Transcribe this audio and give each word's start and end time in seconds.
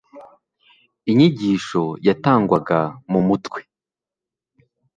Inyigisho 1.11 1.83
yatangwaga 2.07 2.79
mu 3.11 3.19
mutwe, 3.27 3.59